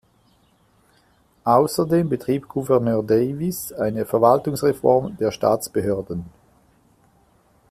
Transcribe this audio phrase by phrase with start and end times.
[1.43, 6.25] Außerdem betrieb Gouverneur Davis eine Verwaltungsreform der Staatsbehörden.